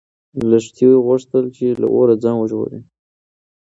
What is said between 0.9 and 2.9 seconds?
غوښتل چې له اوره ځان وژغوري.